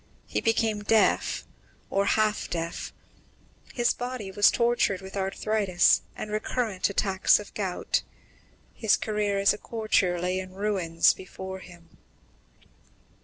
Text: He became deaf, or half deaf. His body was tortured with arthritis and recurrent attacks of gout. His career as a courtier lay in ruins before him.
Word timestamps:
He 0.25 0.41
became 0.41 0.83
deaf, 0.83 1.45
or 1.91 2.05
half 2.05 2.49
deaf. 2.49 2.91
His 3.75 3.93
body 3.93 4.31
was 4.31 4.49
tortured 4.49 4.99
with 4.99 5.15
arthritis 5.15 6.01
and 6.15 6.31
recurrent 6.31 6.89
attacks 6.89 7.37
of 7.39 7.53
gout. 7.53 8.01
His 8.73 8.97
career 8.97 9.37
as 9.37 9.53
a 9.53 9.59
courtier 9.59 10.19
lay 10.19 10.39
in 10.39 10.53
ruins 10.53 11.13
before 11.13 11.59
him. 11.59 11.99